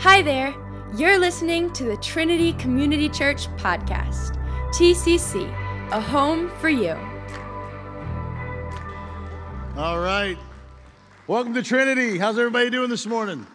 [0.00, 0.54] Hi there.
[0.96, 4.34] You're listening to the Trinity Community Church podcast.
[4.72, 5.46] TCC,
[5.92, 6.96] a home for you.
[9.76, 10.38] All right.
[11.26, 12.16] Welcome to Trinity.
[12.16, 13.46] How's everybody doing this morning?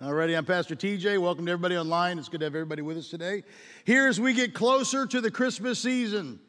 [0.00, 1.18] Alrighty, I'm Pastor TJ.
[1.20, 2.18] Welcome to everybody online.
[2.18, 3.44] It's good to have everybody with us today.
[3.84, 6.40] Here as we get closer to the Christmas season.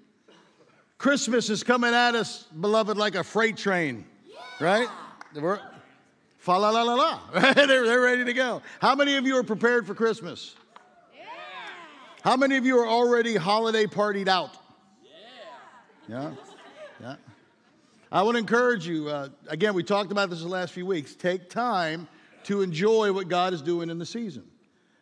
[0.97, 4.05] Christmas is coming at us, beloved, like a freight train,
[4.61, 4.87] right?
[5.35, 5.59] We're,
[6.45, 7.53] fa la la la la.
[7.53, 8.61] they're, they're ready to go.
[8.79, 10.55] How many of you are prepared for Christmas?
[12.21, 14.55] How many of you are already holiday partied out?
[16.07, 16.31] Yeah.
[17.01, 17.15] Yeah.
[18.11, 21.15] I would encourage you, uh, again, we talked about this the last few weeks.
[21.15, 22.07] Take time
[22.43, 24.43] to enjoy what God is doing in the season.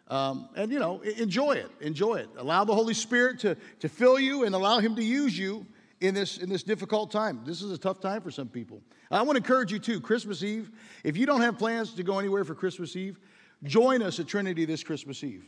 [0.08, 1.70] Um, and, you know, enjoy it.
[1.82, 2.30] Enjoy it.
[2.38, 5.66] Allow the Holy Spirit to, to fill you and allow Him to use you
[6.04, 7.40] in this, in this difficult time.
[7.46, 8.82] This is a tough time for some people.
[9.10, 10.02] I want to encourage you too.
[10.02, 10.70] Christmas Eve,
[11.06, 13.18] if you don't have plans to go anywhere for Christmas Eve,
[13.64, 15.46] join us at Trinity this Christmas Eve.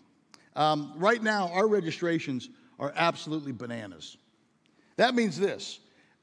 [0.56, 4.16] Um, right now, our registrations are absolutely bananas.
[4.96, 5.82] That means this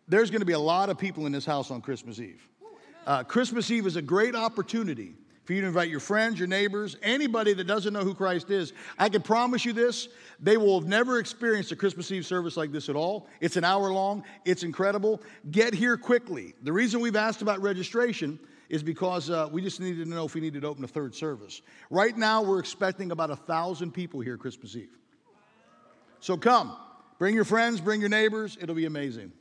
[0.08, 2.48] there's going to be a lot of people in this house on Christmas Eve.
[3.06, 6.96] Uh, Christmas Eve is a great opportunity for you to invite your friends, your neighbors,
[7.02, 8.72] anybody that doesn't know who Christ is.
[8.98, 10.08] I can promise you this
[10.40, 13.28] they will have never experienced a Christmas Eve service like this at all.
[13.40, 15.20] It's an hour long, it's incredible.
[15.50, 16.54] Get here quickly.
[16.62, 20.34] The reason we've asked about registration is because uh, we just needed to know if
[20.34, 21.60] we needed to open a third service.
[21.90, 24.96] Right now, we're expecting about a thousand people here Christmas Eve.
[26.20, 26.76] So come,
[27.18, 29.32] bring your friends, bring your neighbors, it'll be amazing.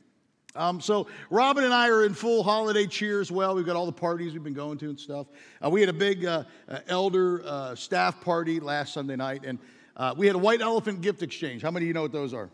[0.54, 3.54] Um, so Robin and I are in full holiday cheer as well.
[3.54, 5.26] We've got all the parties we've been going to and stuff.
[5.64, 9.58] Uh, we had a big uh, uh, elder uh, staff party last Sunday night, and
[9.96, 11.62] uh, we had a white elephant gift exchange.
[11.62, 12.50] How many of you know what those are?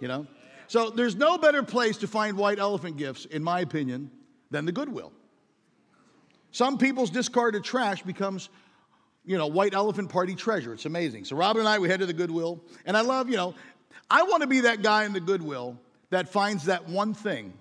[0.00, 0.26] You know?
[0.68, 4.10] So there's no better place to find white elephant gifts, in my opinion,
[4.50, 5.12] than the Goodwill.
[6.52, 8.50] Some people's discarded trash becomes,
[9.24, 10.72] you know, white elephant party treasure.
[10.72, 11.24] It's amazing.
[11.24, 13.54] So Robin and I, we head to the Goodwill, and I love, you know,
[14.08, 15.76] I want to be that guy in the Goodwill
[16.12, 17.54] that finds that one thing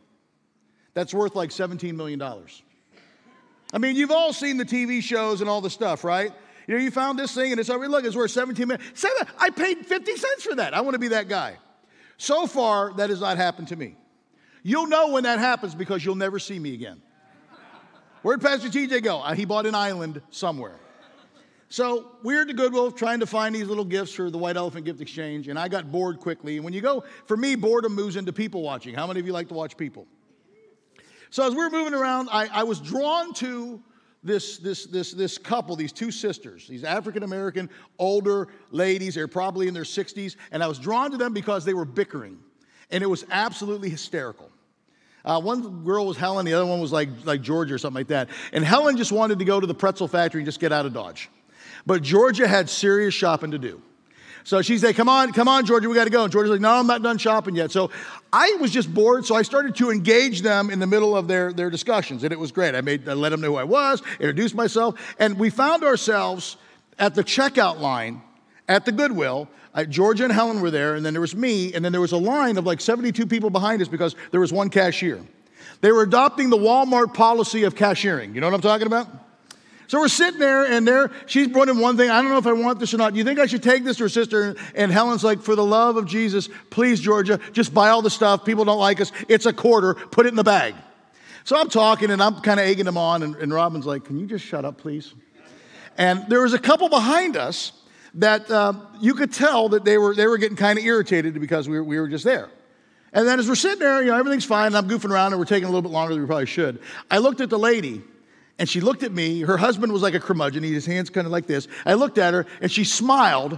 [0.94, 2.22] that's worth like $17 million.
[2.22, 6.32] I mean, you've all seen the TV shows and all the stuff, right?
[6.68, 8.86] You know, you found this thing and it's over, look, it's worth 17 million.
[8.94, 10.74] Seven, I paid 50 cents for that.
[10.74, 11.58] I want to be that guy.
[12.18, 13.96] So far, that has not happened to me.
[14.64, 17.02] You'll know when that happens because you'll never see me again.
[18.22, 19.20] Where'd Pastor TJ go?
[19.22, 20.76] Uh, he bought an island somewhere.
[21.72, 24.84] So we're at the Goodwill trying to find these little gifts for the White Elephant
[24.84, 26.58] Gift Exchange, and I got bored quickly.
[26.58, 28.94] And when you go, for me, boredom moves into people watching.
[28.94, 30.06] How many of you like to watch people?
[31.30, 33.82] So as we were moving around, I, I was drawn to
[34.22, 39.16] this, this, this, this couple, these two sisters, these African American older ladies.
[39.16, 42.38] They're probably in their 60s, and I was drawn to them because they were bickering,
[42.90, 44.52] and it was absolutely hysterical.
[45.24, 48.08] Uh, one girl was Helen, the other one was like, like Georgia or something like
[48.08, 48.28] that.
[48.52, 50.92] And Helen just wanted to go to the pretzel factory and just get out of
[50.92, 51.30] Dodge.
[51.86, 53.82] But Georgia had serious shopping to do.
[54.44, 56.24] So she said, Come on, come on, Georgia, we got to go.
[56.24, 57.72] And Georgia's like, No, I'm not done shopping yet.
[57.72, 57.92] So
[58.34, 61.54] I was just bored, so I started to engage them in the middle of their,
[61.54, 62.76] their discussions, and it was great.
[62.76, 66.58] I, made, I let them know who I was, introduced myself, and we found ourselves
[66.98, 68.22] at the checkout line
[68.68, 69.48] at the Goodwill.
[69.74, 72.12] Uh, Georgia and Helen were there, and then there was me, and then there was
[72.12, 75.22] a line of like 72 people behind us because there was one cashier.
[75.82, 78.36] They were adopting the Walmart policy of cashiering.
[78.36, 79.08] You know what I'm talking about?
[79.92, 82.10] So we're sitting there, and there she's brought in one thing.
[82.10, 83.12] I don't know if I want this or not.
[83.12, 84.56] Do you think I should take this to her sister?
[84.74, 88.46] And Helen's like, for the love of Jesus, please, Georgia, just buy all the stuff.
[88.46, 89.12] People don't like us.
[89.28, 89.96] It's a quarter.
[89.96, 90.76] Put it in the bag.
[91.44, 94.18] So I'm talking, and I'm kind of egging them on, and, and Robin's like, can
[94.18, 95.14] you just shut up, please?
[95.98, 97.74] And there was a couple behind us
[98.14, 98.72] that uh,
[99.02, 101.84] you could tell that they were, they were getting kind of irritated because we were,
[101.84, 102.50] we were just there.
[103.12, 105.40] And then as we're sitting there, you know, everything's fine, and I'm goofing around, and
[105.40, 106.80] we're taking a little bit longer than we probably should.
[107.10, 108.04] I looked at the lady,
[108.62, 109.42] and she looked at me.
[109.42, 110.62] Her husband was like a curmudgeon.
[110.62, 111.68] He had his hands kind of like this.
[111.84, 113.58] I looked at her and she smiled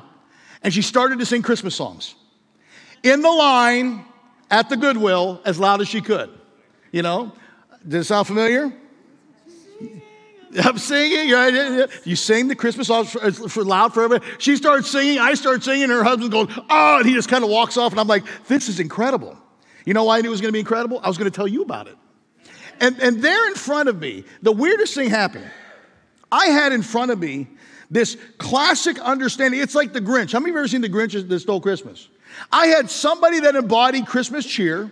[0.64, 2.16] and she started to sing Christmas songs
[3.04, 4.06] in the line
[4.50, 6.30] at the Goodwill as loud as she could.
[6.94, 7.34] You know,
[7.86, 8.72] does it sound familiar?
[10.64, 11.34] I'm singing.
[11.34, 11.90] Right?
[12.06, 14.32] You sing the Christmas songs for, for, loud for everybody.
[14.38, 15.20] She starts singing.
[15.20, 15.90] I start singing.
[15.90, 17.92] Her husband goes, oh, and he just kind of walks off.
[17.92, 19.38] And I'm like, this is incredible.
[19.86, 21.02] You know why I knew it was going to be incredible?
[21.04, 21.98] I was going to tell you about it.
[22.80, 25.50] And, and there in front of me, the weirdest thing happened.
[26.32, 27.48] I had in front of me
[27.92, 29.60] this classic understanding.
[29.60, 30.32] It's like the Grinch.
[30.34, 32.08] How many of you ever seen the Grinch that stole Christmas?
[32.52, 34.92] I had somebody that embodied Christmas cheer.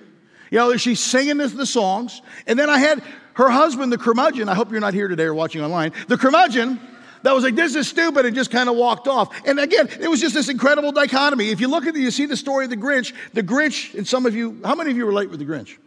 [0.51, 2.21] You know, she's singing the, the songs.
[2.45, 3.01] And then I had
[3.33, 4.49] her husband, the curmudgeon.
[4.49, 5.93] I hope you're not here today or watching online.
[6.07, 6.79] The curmudgeon
[7.23, 9.29] that was like, this is stupid, and just kind of walked off.
[9.45, 11.49] And again, it was just this incredible dichotomy.
[11.49, 14.07] If you look at it, you see the story of the Grinch, the Grinch, and
[14.07, 15.77] some of you, how many of you relate with the Grinch?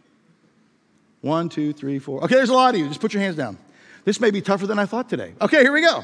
[1.25, 2.23] One, two, three, four.
[2.23, 2.87] Okay, there's a lot of you.
[2.87, 3.57] Just put your hands down.
[4.03, 5.33] This may be tougher than I thought today.
[5.41, 6.03] Okay, here we go.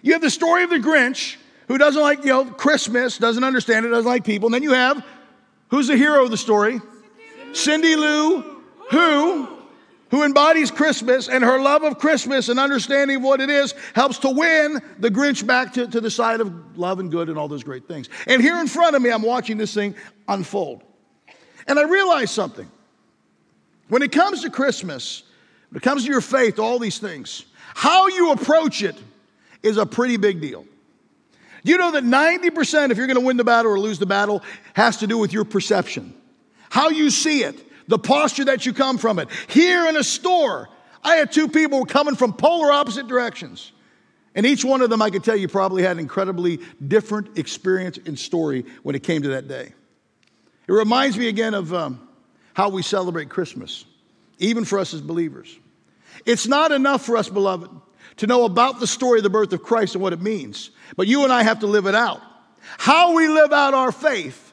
[0.00, 1.34] You have the story of the Grinch,
[1.66, 4.46] who doesn't like, you know, Christmas, doesn't understand it, doesn't like people.
[4.46, 5.04] And then you have,
[5.70, 6.80] who's the hero of the story?
[7.52, 8.62] Cindy Lou,
[8.92, 9.48] who
[10.12, 14.18] who embodies Christmas and her love of Christmas and understanding of what it is helps
[14.18, 17.48] to win the Grinch back to, to the side of love and good and all
[17.48, 18.08] those great things.
[18.28, 19.96] And here in front of me, I'm watching this thing
[20.28, 20.84] unfold.
[21.66, 22.70] And I realize something.
[23.88, 25.22] When it comes to Christmas,
[25.70, 27.44] when it comes to your faith, all these things,
[27.74, 28.96] how you approach it
[29.62, 30.64] is a pretty big deal.
[31.62, 34.42] You know that 90%, if you're going to win the battle or lose the battle,
[34.74, 36.14] has to do with your perception,
[36.70, 39.28] how you see it the posture that you come from it.
[39.48, 40.68] Here in a store,
[41.02, 43.72] I had two people coming from polar opposite directions.
[44.34, 47.98] And each one of them, I could tell you, probably had an incredibly different experience
[48.06, 49.72] and story when it came to that day.
[50.66, 52.07] It reminds me again of um,
[52.58, 53.84] how we celebrate Christmas,
[54.40, 55.56] even for us as believers.
[56.26, 57.70] It's not enough for us, beloved,
[58.16, 61.06] to know about the story of the birth of Christ and what it means, but
[61.06, 62.20] you and I have to live it out.
[62.76, 64.52] How we live out our faith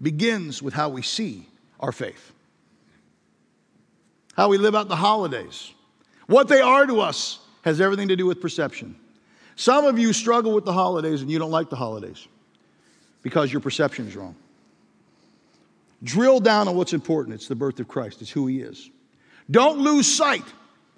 [0.00, 1.44] begins with how we see
[1.80, 2.32] our faith.
[4.34, 5.72] How we live out the holidays.
[6.28, 8.94] What they are to us has everything to do with perception.
[9.56, 12.28] Some of you struggle with the holidays and you don't like the holidays
[13.22, 14.36] because your perception is wrong.
[16.02, 17.34] Drill down on what's important.
[17.34, 18.90] It's the birth of Christ, it's who He is.
[19.50, 20.44] Don't lose sight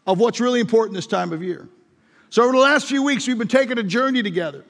[0.06, 1.68] of what's really important this time of year.
[2.30, 4.64] So, over the last few weeks, we've been taking a journey together,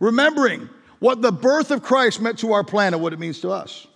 [0.00, 3.86] remembering what the birth of Christ meant to our planet, what it means to us.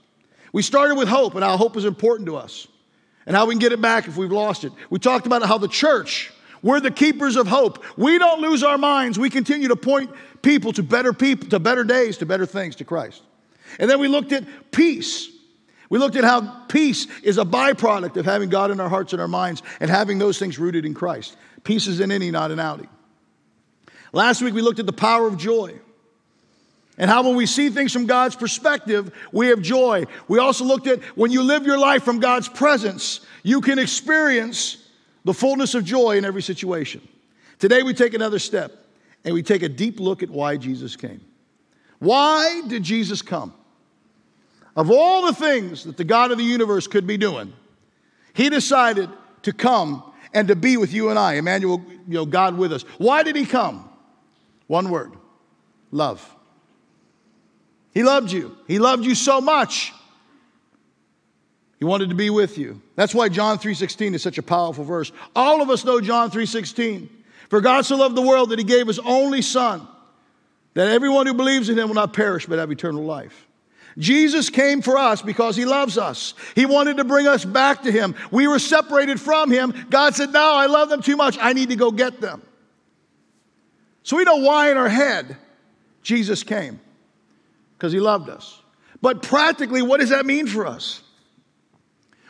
[0.53, 2.69] We started with hope and how hope is important to us
[3.27, 4.73] and how we can get it back if we've lost it.
[4.91, 6.31] We talked about how the church,
[6.63, 7.85] we're the keepers of hope.
[7.97, 9.19] We don't lose our minds.
[9.19, 10.11] We continue to point
[10.43, 13.23] people to better people, to better days, to better things, to Christ.
[13.79, 15.31] And then we looked at peace.
[15.93, 19.21] We looked at how peace is a byproduct of having God in our hearts and
[19.21, 21.37] our minds and having those things rooted in Christ.
[21.65, 22.89] Peace is an innie, not an outie.
[24.15, 25.79] Last week we looked at the power of joy
[26.97, 30.07] and how when we see things from God's perspective, we have joy.
[30.29, 34.89] We also looked at when you live your life from God's presence, you can experience
[35.27, 37.07] the fullness of joy in every situation.
[37.59, 38.73] Today we take another step
[39.27, 41.21] and we take a deep look at why Jesus came.
[41.99, 43.53] Why did Jesus come?
[44.77, 47.53] Of all the things that the God of the universe could be doing,
[48.33, 49.11] he decided
[49.43, 50.03] to come
[50.33, 52.83] and to be with you and I, Emmanuel, you know, God with us.
[52.99, 53.89] Why did he come?
[54.67, 55.13] One word
[55.91, 56.27] love.
[57.93, 58.57] He loved you.
[58.67, 59.93] He loved you so much.
[61.79, 62.81] He wanted to be with you.
[62.97, 65.13] That's why John 3:16 is such a powerful verse.
[65.37, 67.11] All of us know John 3:16.
[67.51, 69.87] For God so loved the world that he gave his only son
[70.73, 73.47] that everyone who believes in him will not perish but have eternal life.
[73.99, 76.35] Jesus came for us because he loves us.
[76.55, 78.15] He wanted to bring us back to him.
[78.31, 79.75] We were separated from him.
[79.91, 81.37] God said, "No, I love them too much.
[81.41, 82.43] I need to go get them."
[84.03, 85.37] So we know why in our head
[86.03, 86.81] Jesus came
[87.77, 88.61] because he loved us.
[89.01, 91.01] But practically, what does that mean for us?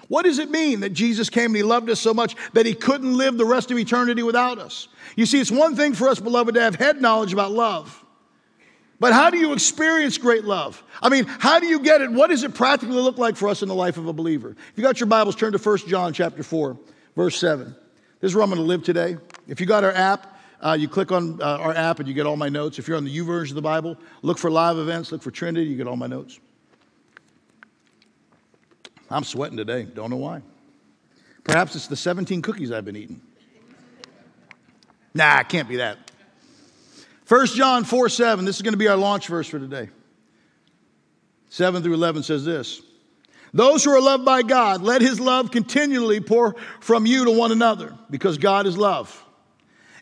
[0.09, 2.75] What does it mean that Jesus came and he loved us so much that he
[2.75, 4.88] couldn't live the rest of eternity without us?
[5.17, 8.01] You see, it's one thing for us, beloved, to have head knowledge about love.
[9.02, 10.81] But how do you experience great love?
[11.02, 12.12] I mean, how do you get it?
[12.12, 14.50] What does it practically look like for us in the life of a believer?
[14.50, 16.78] If you got your Bibles, turn to 1 John chapter 4,
[17.16, 17.75] verse 7.
[18.21, 19.16] This is where I'm going to live today.
[19.49, 22.26] If you got our app, uh, you click on uh, our app and you get
[22.26, 22.78] all my notes.
[22.78, 25.68] If you're on the YouVersion of the Bible, look for live events, look for Trinity,
[25.68, 26.38] you get all my notes.
[29.11, 30.42] I'm sweating today, don't know why.
[31.42, 33.21] Perhaps it's the 17 cookies I've been eating.
[35.12, 36.12] Nah, it can't be that.
[37.29, 39.88] 1 John 4 7, this is going to be our launch verse for today.
[41.49, 42.83] 7 through 11 says this
[43.52, 47.52] Those who are loved by God, let his love continually pour from you to one
[47.52, 49.23] another, because God is love.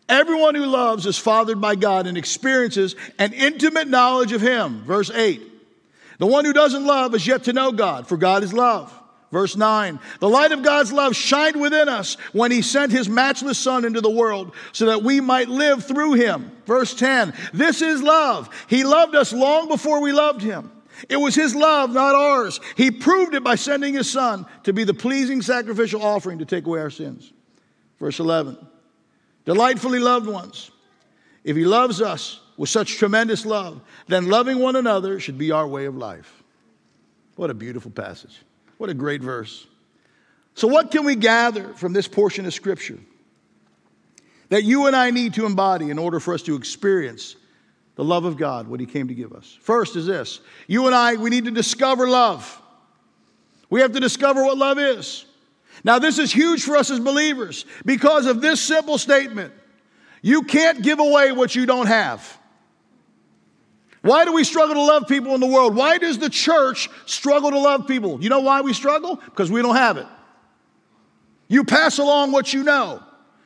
[0.08, 4.82] Everyone who loves is fathered by God and experiences an intimate knowledge of Him.
[4.84, 5.40] Verse 8.
[6.18, 8.92] The one who doesn't love is yet to know God, for God is love.
[9.30, 13.58] Verse 9, the light of God's love shined within us when he sent his matchless
[13.58, 16.50] Son into the world so that we might live through him.
[16.66, 18.48] Verse 10, this is love.
[18.66, 20.72] He loved us long before we loved him.
[21.08, 22.60] It was his love, not ours.
[22.76, 26.66] He proved it by sending his Son to be the pleasing sacrificial offering to take
[26.66, 27.32] away our sins.
[28.00, 28.56] Verse 11,
[29.44, 30.70] delightfully loved ones.
[31.44, 35.66] If He loves us with such tremendous love, then loving one another should be our
[35.66, 36.42] way of life.
[37.36, 38.40] What a beautiful passage.
[38.80, 39.66] What a great verse.
[40.54, 42.98] So, what can we gather from this portion of Scripture
[44.48, 47.36] that you and I need to embody in order for us to experience
[47.96, 49.58] the love of God, what He came to give us?
[49.60, 52.58] First is this you and I, we need to discover love.
[53.68, 55.26] We have to discover what love is.
[55.84, 59.52] Now, this is huge for us as believers because of this simple statement
[60.22, 62.39] You can't give away what you don't have.
[64.02, 65.76] Why do we struggle to love people in the world?
[65.76, 68.22] Why does the church struggle to love people?
[68.22, 69.16] You know why we struggle?
[69.16, 70.06] Because we don't have it.
[71.48, 73.02] You pass along what you know.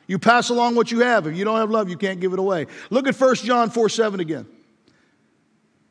[0.07, 1.27] You pass along what you have.
[1.27, 2.67] If you don't have love, you can't give it away.
[2.89, 4.45] Look at 1 John 4 7 again.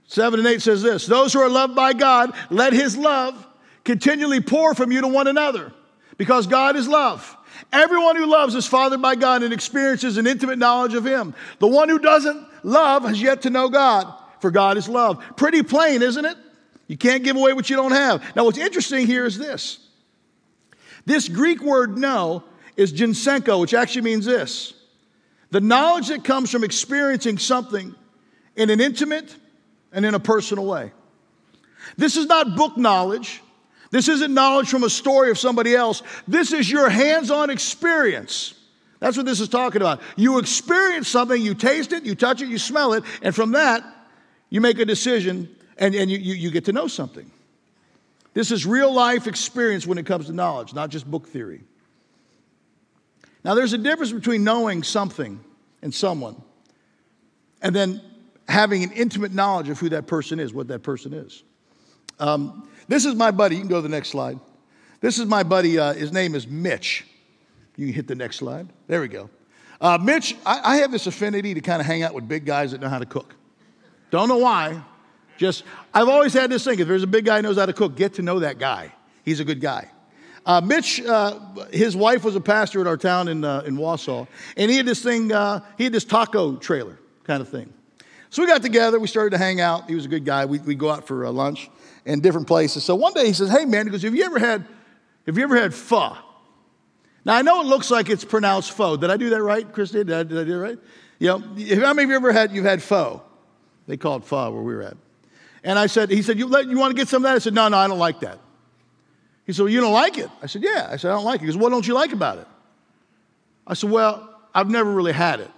[0.06, 3.47] 7 and 8 says this Those who are loved by God, let his love
[3.85, 5.73] continually pour from you to one another,
[6.16, 7.37] because God is love.
[7.73, 11.35] Everyone who loves is fathered by God and experiences an intimate knowledge of him.
[11.59, 14.12] The one who doesn't love has yet to know God,
[14.45, 15.25] for God is love.
[15.39, 16.37] Pretty plain, isn't it?
[16.87, 18.23] You can't give away what you don't have.
[18.37, 19.79] Now, what's interesting here is this
[21.07, 22.45] this Greek word know
[22.77, 24.75] is ginosko, which actually means this
[25.51, 27.95] the knowledge that comes from experiencing something
[28.55, 29.35] in an intimate
[29.93, 30.93] and in a personal way.
[31.97, 33.41] This is not book knowledge.
[33.93, 36.03] This isn't knowledge from a story of somebody else.
[36.29, 38.53] This is your hands on experience.
[39.01, 40.03] That's what this is talking about.
[40.17, 43.94] You experience something, you taste it, you touch it, you smell it, and from that,
[44.54, 47.28] you make a decision and, and you, you, you get to know something.
[48.34, 51.64] This is real life experience when it comes to knowledge, not just book theory.
[53.42, 55.40] Now, there's a difference between knowing something
[55.82, 56.40] and someone
[57.62, 58.00] and then
[58.46, 61.42] having an intimate knowledge of who that person is, what that person is.
[62.20, 63.56] Um, this is my buddy.
[63.56, 64.38] You can go to the next slide.
[65.00, 65.80] This is my buddy.
[65.80, 67.04] Uh, his name is Mitch.
[67.75, 68.68] You can hit the next slide.
[68.87, 69.30] There we go.
[69.80, 72.70] Uh, Mitch, I, I have this affinity to kind of hang out with big guys
[72.70, 73.34] that know how to cook.
[74.14, 74.80] Don't know why.
[75.38, 77.73] Just, I've always had this thing if there's a big guy who knows how to
[77.73, 78.92] cook, get to know that guy.
[79.25, 79.90] He's a good guy.
[80.47, 81.40] Uh, Mitch, uh,
[81.73, 84.87] his wife was a pastor at our town in, uh, in Wausau, and he had
[84.87, 87.75] this thing, uh, he had this taco trailer kind of thing.
[88.30, 89.88] So we got together, we started to hang out.
[89.88, 90.44] He was a good guy.
[90.44, 91.68] We, we go out for uh, lunch
[92.04, 92.85] in different places.
[92.85, 94.64] So one day he says, Hey man, he goes, Have you ever had,
[95.26, 96.16] have you ever had pho?
[97.25, 98.97] Now I know it looks like it's pronounced pho.
[98.97, 100.04] Did I do that right, Christy?
[100.04, 100.78] Did I, did I do it right?
[101.18, 101.38] You know,
[101.85, 103.21] how many of you ever had, you've had pho?
[103.87, 104.97] They call it pho where we were at.
[105.62, 107.37] And I said, he said, you, you want to get some of that?
[107.37, 108.38] I said, no, no, I don't like that.
[109.47, 110.31] He said, well, you don't like it?
[110.43, 110.88] I said, yeah.
[110.91, 111.45] I said, I don't like it.
[111.45, 112.47] He goes, what don't you like about it?
[113.67, 115.50] I said, well, I've never really had it.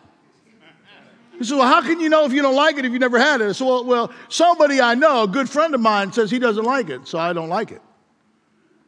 [1.39, 3.19] He said, well, how can you know if you don't like it if you never
[3.19, 3.49] had it?
[3.49, 6.65] I said, well, well, somebody I know, a good friend of mine, says he doesn't
[6.65, 7.83] like it, so I don't like it.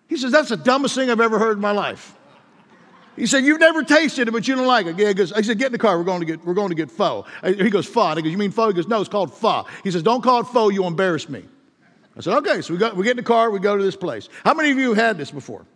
[0.09, 2.15] He says, that's the dumbest thing I've ever heard in my life.
[3.19, 4.99] He said, You've never tasted it, but you don't like it.
[4.99, 5.99] Yeah, he goes, I said, Get in the car.
[5.99, 7.27] We're going to get, we're going to get pho.
[7.45, 8.11] He goes, Pho.
[8.11, 8.69] And I go, You mean pho?
[8.69, 9.67] He goes, No, it's called pho.
[9.83, 10.69] He says, Don't call it pho.
[10.69, 11.45] You'll embarrass me.
[12.17, 12.63] I said, Okay.
[12.63, 13.51] So we, got, we get in the car.
[13.51, 14.29] We go to this place.
[14.45, 15.67] How many of you have had this before?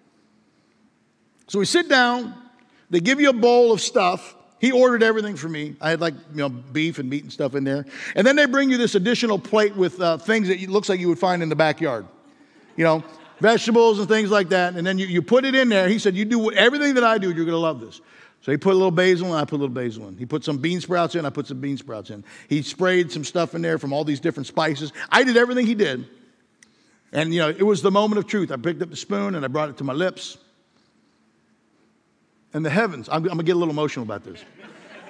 [1.48, 2.34] So we sit down.
[2.90, 4.36] They give you a bowl of stuff.
[4.60, 5.74] He ordered everything for me.
[5.80, 7.84] I had like you know beef and meat and stuff in there.
[8.14, 11.08] And then they bring you this additional plate with uh, things that looks like you
[11.08, 12.06] would find in the backyard.
[12.76, 13.04] You know,
[13.42, 14.74] vegetables and things like that.
[14.74, 15.88] And then you, you put it in there.
[15.88, 18.00] He said, You do everything that I do, you're going to love this.
[18.40, 20.16] So he put a little basil in, I put a little basil in.
[20.16, 22.24] He put some bean sprouts in, I put some bean sprouts in.
[22.48, 24.92] He sprayed some stuff in there from all these different spices.
[25.10, 26.08] I did everything he did.
[27.12, 28.50] And, you know, it was the moment of truth.
[28.50, 30.38] I picked up the spoon and I brought it to my lips.
[32.54, 34.42] And the heavens, I'm, I'm going to get a little emotional about this.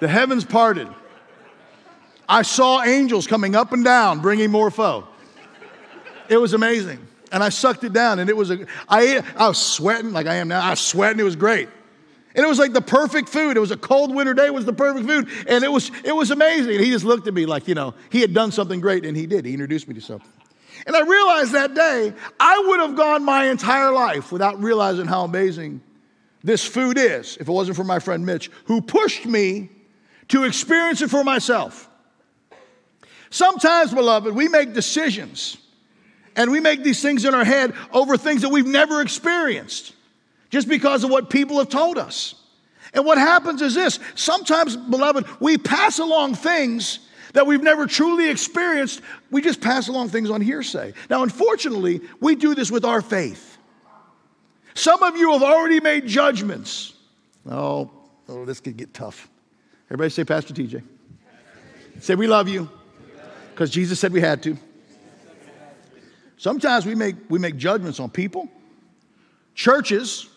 [0.01, 0.89] The heavens parted.
[2.29, 5.07] I saw angels coming up and down bringing more pho.
[6.29, 9.59] It was amazing and I sucked it down, and it was a, I, I was
[9.59, 10.61] sweating like I am now.
[10.61, 11.69] I was sweating, it was great.
[12.35, 13.57] And it was like the perfect food.
[13.57, 15.29] It was a cold winter day, it was the perfect food.
[15.49, 16.77] And it was, it was amazing.
[16.77, 19.17] And he just looked at me like, you know, he had done something great, and
[19.17, 19.45] he did.
[19.45, 20.31] He introduced me to something.
[20.87, 25.25] And I realized that day, I would have gone my entire life without realizing how
[25.25, 25.81] amazing
[26.43, 29.71] this food is if it wasn't for my friend Mitch, who pushed me
[30.29, 31.89] to experience it for myself.
[33.31, 35.57] Sometimes, beloved, we make decisions
[36.37, 39.93] and we make these things in our head over things that we've never experienced
[40.51, 42.35] just because of what people have told us.
[42.95, 46.99] And what happens is this sometimes, beloved, we pass along things
[47.33, 49.01] that we've never truly experienced.
[49.31, 50.93] We just pass along things on hearsay.
[51.09, 53.57] Now, unfortunately, we do this with our faith.
[54.75, 56.95] Some of you have already made judgments.
[57.49, 57.91] Oh,
[58.29, 59.29] oh this could get tough.
[59.89, 60.83] Everybody say, Pastor TJ.
[62.01, 62.69] Say, we love you
[63.51, 64.57] because Jesus said we had to.
[66.43, 68.49] Sometimes we make, we make judgments on people,
[69.55, 70.29] churches,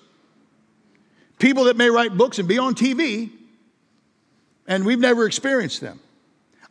[1.39, 3.31] people that may write books and be on TV,
[4.67, 6.00] and we've never experienced them.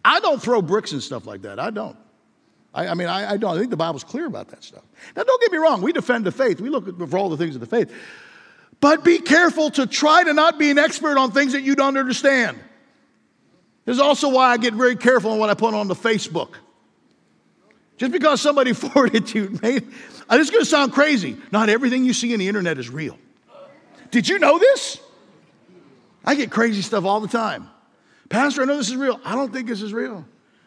[0.04, 1.58] I don't throw bricks and stuff like that.
[1.58, 1.96] I don't.
[2.72, 3.56] I, I mean, I, I, don't.
[3.56, 4.84] I think the Bible's clear about that stuff.
[5.16, 5.82] Now, don't get me wrong.
[5.82, 6.60] We defend the faith.
[6.60, 7.92] We look for all the things of the faith.
[8.78, 11.96] But be careful to try to not be an expert on things that you don't
[11.96, 12.56] understand.
[13.84, 16.50] This is also why I get very careful on what I put on the Facebook.
[17.96, 21.36] Just because somebody forwarded you, uh, this is going to sound crazy.
[21.52, 23.18] Not everything you see on the internet is real.
[24.10, 25.00] Did you know this?
[26.24, 27.68] I get crazy stuff all the time.
[28.28, 29.20] Pastor, I know this is real.
[29.24, 30.24] I don't think this is real.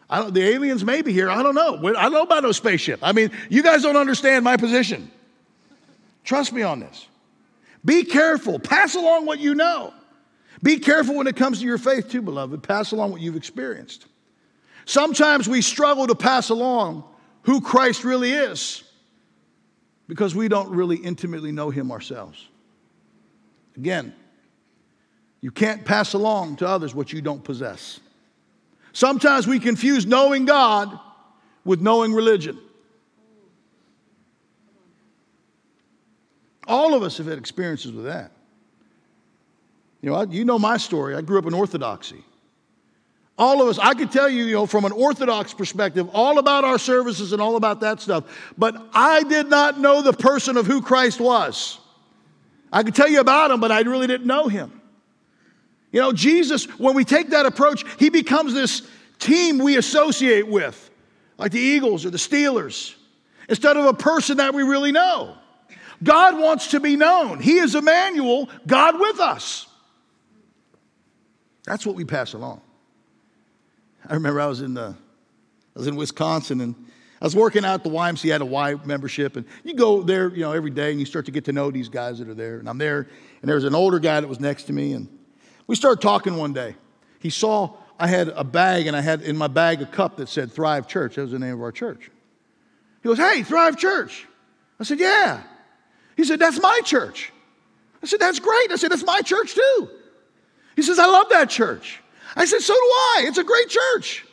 [0.09, 1.29] I don't, the aliens may be here.
[1.29, 1.77] I don't know.
[1.97, 2.99] I don't know about no spaceship.
[3.01, 5.11] I mean, you guys don't understand my position.
[6.23, 7.07] Trust me on this.
[7.83, 8.59] Be careful.
[8.59, 9.93] Pass along what you know.
[10.63, 12.63] Be careful when it comes to your faith, too, beloved.
[12.63, 14.05] Pass along what you've experienced.
[14.85, 17.03] Sometimes we struggle to pass along
[17.47, 18.83] who Christ really is
[20.09, 22.45] because we don't really intimately know him ourselves.
[23.77, 24.13] Again,
[25.39, 28.01] you can't pass along to others what you don't possess.
[28.91, 30.99] Sometimes we confuse knowing God
[31.63, 32.59] with knowing religion.
[36.67, 38.33] All of us have had experiences with that.
[40.01, 41.15] You know, I, you know my story.
[41.15, 42.25] I grew up in Orthodoxy.
[43.37, 46.63] All of us, I could tell you, you know, from an Orthodox perspective, all about
[46.63, 48.23] our services and all about that stuff.
[48.57, 51.77] But I did not know the person of who Christ was.
[52.73, 54.81] I could tell you about him, but I really didn't know him.
[55.91, 58.87] You know, Jesus, when we take that approach, he becomes this
[59.19, 60.89] team we associate with,
[61.37, 62.95] like the Eagles or the Steelers,
[63.47, 65.37] instead of a person that we really know.
[66.03, 67.39] God wants to be known.
[67.39, 69.67] He is Emmanuel, God with us.
[71.63, 72.61] That's what we pass along.
[74.05, 74.95] I remember I was in the,
[75.75, 76.75] I was in Wisconsin and
[77.21, 80.41] I was working out the YMCA had a Y membership, and you go there, you
[80.41, 82.59] know, every day, and you start to get to know these guys that are there.
[82.59, 83.07] And I'm there,
[83.41, 85.07] and there was an older guy that was next to me, and
[85.65, 86.75] we started talking one day.
[87.19, 90.29] He saw I had a bag, and I had in my bag a cup that
[90.29, 91.15] said Thrive Church.
[91.15, 92.11] That was the name of our church.
[93.01, 94.27] He goes, "Hey, Thrive Church."
[94.79, 95.41] I said, "Yeah."
[96.15, 97.33] He said, "That's my church."
[98.03, 99.89] I said, "That's great." I said, "That's my church too."
[100.75, 101.99] He says, "I love that church."
[102.37, 103.23] I said, So do I.
[103.25, 104.25] It's a great church.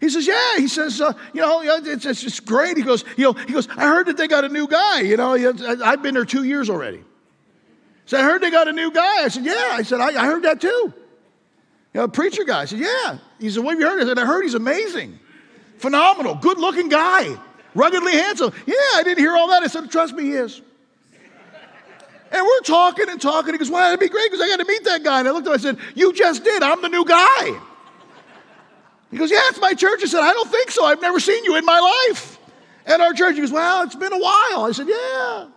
[0.00, 0.56] He says, Yeah.
[0.58, 2.76] He says, uh, You know, it's, it's just great.
[2.76, 5.00] He goes, you know, he goes, I heard that they got a new guy.
[5.00, 5.34] You know,
[5.84, 7.02] I've been there two years already.
[8.06, 9.24] So I heard they got a new guy.
[9.24, 9.70] I said, Yeah.
[9.72, 10.68] I said, I, I heard that too.
[10.68, 10.94] You
[11.94, 12.62] know, a preacher guy.
[12.62, 13.18] I said, Yeah.
[13.38, 14.02] He said, What have you heard?
[14.02, 15.18] I said, I heard he's amazing,
[15.78, 17.36] phenomenal, good looking guy,
[17.74, 18.52] ruggedly handsome.
[18.66, 19.62] Yeah, I didn't hear all that.
[19.62, 20.60] I said, Trust me, he is.
[22.30, 23.54] And we're talking and talking.
[23.54, 25.20] He goes, Well, that'd be great because I got to meet that guy.
[25.20, 26.62] And I looked at him, I said, You just did.
[26.62, 27.58] I'm the new guy.
[29.10, 30.00] He goes, Yeah, it's my church.
[30.02, 30.84] I said, I don't think so.
[30.84, 32.38] I've never seen you in my life
[32.86, 33.36] at our church.
[33.36, 34.64] He goes, Well, it's been a while.
[34.64, 35.48] I said, Yeah.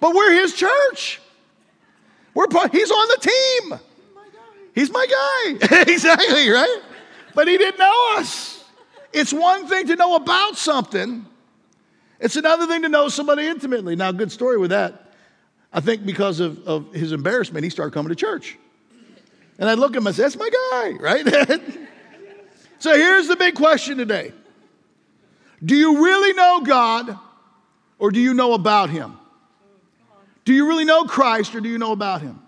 [0.00, 1.20] But we're his church.
[2.32, 3.80] We're he's on the team.
[4.74, 5.82] He's my guy.
[5.88, 6.80] exactly, right?
[7.34, 8.64] But he didn't know us.
[9.12, 11.26] It's one thing to know about something,
[12.18, 13.96] it's another thing to know somebody intimately.
[13.96, 15.09] Now, good story with that.
[15.72, 18.58] I think because of, of his embarrassment, he started coming to church.
[19.58, 21.26] And I look at him and say, That's my guy, right?
[22.78, 24.32] so here's the big question today
[25.64, 27.18] Do you really know God
[27.98, 29.18] or do you know about him?
[30.44, 32.40] Do you really know Christ or do you know about him?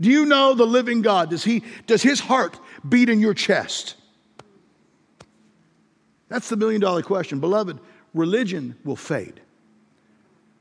[0.00, 1.30] Do you know the living God?
[1.30, 3.94] Does, he, does his heart beat in your chest?
[6.28, 7.40] That's the million dollar question.
[7.40, 7.78] Beloved,
[8.14, 9.40] religion will fade.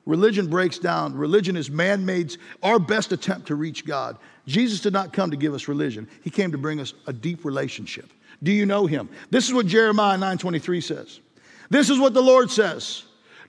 [0.05, 1.15] Religion breaks down.
[1.15, 4.17] Religion is man made, our best attempt to reach God.
[4.47, 7.45] Jesus did not come to give us religion, He came to bring us a deep
[7.45, 8.11] relationship.
[8.43, 9.09] Do you know Him?
[9.29, 11.19] This is what Jeremiah 9:23 says.
[11.69, 13.03] This is what the Lord says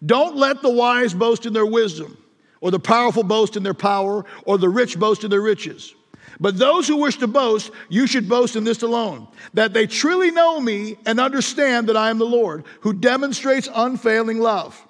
[0.05, 2.19] Don't let the wise boast in their wisdom,
[2.61, 5.95] or the powerful boast in their power, or the rich boast in their riches.
[6.41, 10.31] But those who wish to boast, you should boast in this alone that they truly
[10.31, 14.85] know me and understand that I am the Lord, who demonstrates unfailing love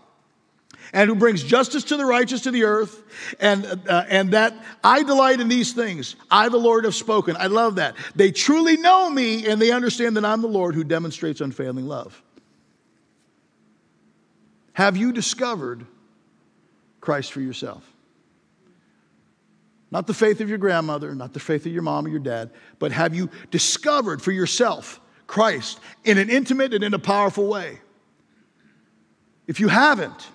[0.92, 3.02] and who brings justice to the righteous to the earth,
[3.40, 6.16] and, uh, and that I delight in these things.
[6.30, 7.36] I, the Lord, have spoken.
[7.38, 7.96] I love that.
[8.14, 12.22] They truly know me and they understand that I'm the Lord who demonstrates unfailing love.
[14.74, 15.86] Have you discovered
[17.00, 17.88] Christ for yourself?
[19.90, 22.50] Not the faith of your grandmother, not the faith of your mom or your dad,
[22.78, 27.78] but have you discovered for yourself Christ in an intimate and in a powerful way?
[29.46, 30.28] If you haven't,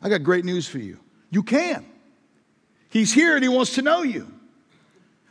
[0.00, 0.98] I got great news for you.
[1.30, 1.84] You can.
[2.90, 4.32] He's here and He wants to know you.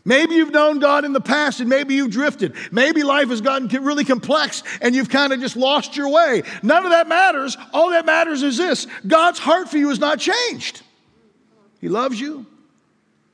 [0.08, 2.56] Maybe you've known God in the past and maybe you've drifted.
[2.72, 6.44] Maybe life has gotten really complex and you've kind of just lost your way.
[6.64, 7.58] None of that matters.
[7.74, 10.82] All that matters is this God's heart for you has not changed.
[11.82, 12.46] He loves you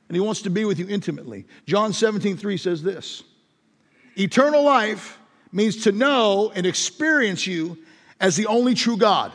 [0.08, 1.46] and He wants to be with you intimately.
[1.64, 3.22] John 17, 3 says this
[4.16, 5.16] Eternal life
[5.52, 7.78] means to know and experience you
[8.20, 9.32] as the only true God.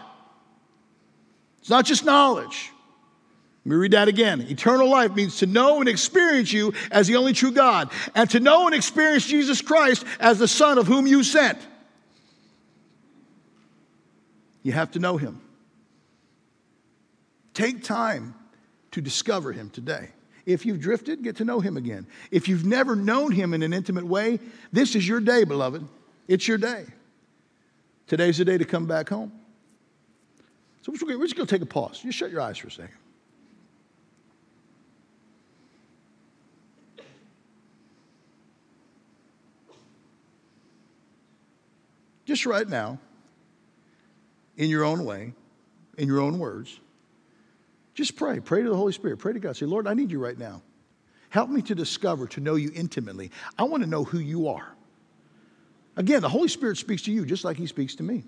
[1.60, 2.72] It's not just knowledge.
[3.66, 4.42] Let me read that again.
[4.42, 8.40] Eternal life means to know and experience you as the only true God, and to
[8.40, 11.60] know and experience Jesus Christ as the Son of whom you sent.
[14.64, 15.42] You have to know him.
[17.54, 18.34] Take time
[18.92, 20.10] to discover him today.
[20.46, 22.08] If you've drifted, get to know him again.
[22.32, 24.40] If you've never known him in an intimate way,
[24.72, 25.88] this is your day, beloved.
[26.28, 26.86] It's your day.
[28.08, 29.32] Today's the day to come back home.
[30.98, 32.02] So we're just going to take a pause.
[32.04, 32.96] You shut your eyes for a second.
[42.26, 43.00] Just right now,
[44.56, 45.34] in your own way,
[45.98, 46.80] in your own words,
[47.96, 48.40] just pray.
[48.40, 49.18] Pray to the Holy Spirit.
[49.18, 49.58] Pray to God.
[49.58, 50.62] Say, Lord, I need you right now.
[51.30, 53.32] Help me to discover, to know you intimately.
[53.58, 54.76] I want to know who you are.
[55.96, 58.24] Again, the Holy Spirit speaks to you just like He speaks to me.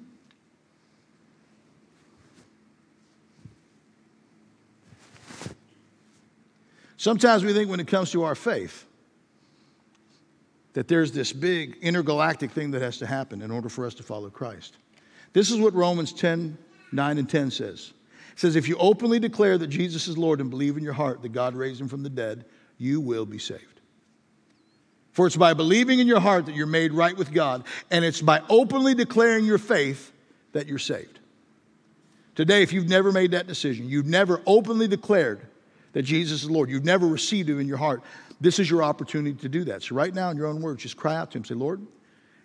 [7.02, 8.86] Sometimes we think when it comes to our faith
[10.74, 14.04] that there's this big intergalactic thing that has to happen in order for us to
[14.04, 14.78] follow Christ.
[15.34, 16.60] This is what Romans 10
[16.92, 17.94] 9 and 10 says.
[18.34, 21.24] It says, If you openly declare that Jesus is Lord and believe in your heart
[21.24, 22.46] that God raised him from the dead,
[22.78, 23.82] you will be saved.
[25.12, 28.22] For it's by believing in your heart that you're made right with God, and it's
[28.22, 30.12] by openly declaring your faith
[30.52, 31.20] that you're saved.
[32.36, 35.48] Today, if you've never made that decision, you've never openly declared
[35.94, 38.02] that Jesus is Lord, you've never received him in your heart,
[38.40, 39.84] this is your opportunity to do that.
[39.84, 41.46] So, right now, in your own words, just cry out to him.
[41.46, 41.86] Say, Lord,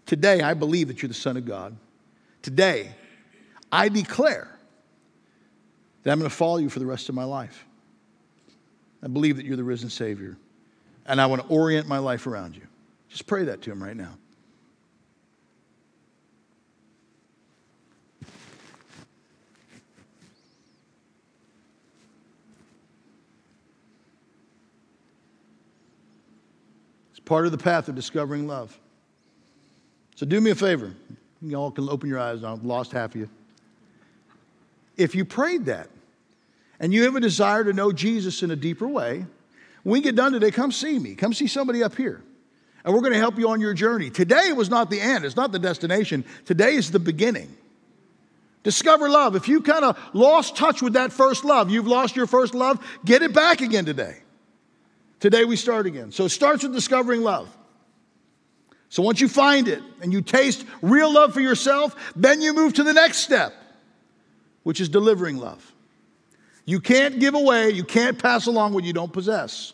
[0.04, 1.76] today I believe that you're the Son of God.
[2.42, 2.90] Today,
[3.72, 4.56] I declare
[6.02, 7.66] that I'm going to follow you for the rest of my life.
[9.02, 10.36] I believe that you're the risen Savior,
[11.06, 12.62] and I want to orient my life around you.
[13.08, 14.16] Just pray that to Him right now.
[27.26, 28.78] Part of the path of discovering love.
[30.14, 30.94] So do me a favor.
[31.42, 32.42] You all can open your eyes.
[32.42, 33.28] I've lost half of you.
[34.96, 35.90] If you prayed that
[36.80, 39.26] and you have a desire to know Jesus in a deeper way,
[39.82, 41.14] when we get done today, come see me.
[41.14, 42.22] Come see somebody up here.
[42.84, 44.08] And we're going to help you on your journey.
[44.08, 46.24] Today was not the end, it's not the destination.
[46.46, 47.54] Today is the beginning.
[48.62, 49.36] Discover love.
[49.36, 52.84] If you kind of lost touch with that first love, you've lost your first love,
[53.04, 54.16] get it back again today.
[55.20, 56.12] Today we start again.
[56.12, 57.54] So it starts with discovering love.
[58.88, 62.74] So once you find it and you taste real love for yourself, then you move
[62.74, 63.52] to the next step
[64.62, 65.72] which is delivering love.
[66.64, 69.72] You can't give away, you can't pass along what you don't possess.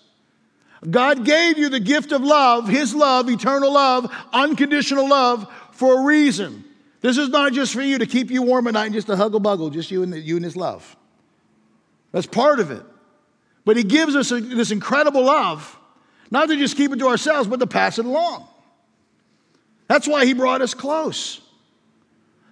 [0.91, 6.05] God gave you the gift of love, His love, eternal love, unconditional love, for a
[6.05, 6.65] reason.
[7.01, 9.15] This is not just for you to keep you warm at night and just to
[9.15, 10.95] huggle buggle, just you and, the, you and His love.
[12.11, 12.83] That's part of it.
[13.65, 15.79] But He gives us this incredible love,
[16.31, 18.49] not to just keep it to ourselves, but to pass it along.
[19.89, 21.41] That's why He brought us close